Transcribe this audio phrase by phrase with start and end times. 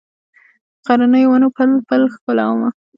[0.85, 2.69] غرنیو ونو پل، پل ښکلومه